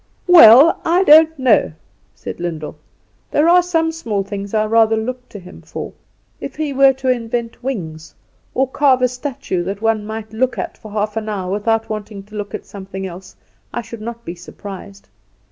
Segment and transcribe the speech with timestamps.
[0.25, 1.73] "Well, I don't know,"
[2.15, 2.75] said Lyndall;
[3.29, 5.93] "there are some small things I rather look to him for.
[6.39, 8.15] If he were to invent wings,
[8.55, 12.23] or carve a statue that one might look at for half an hour without wanting
[12.23, 13.35] to look at something else,
[13.71, 15.07] I should not be surprised.